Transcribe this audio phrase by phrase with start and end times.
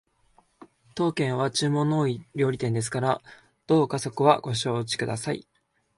[0.95, 3.21] 当軒は注文の多い料理店ですから
[3.67, 5.47] どうかそこはご承知ください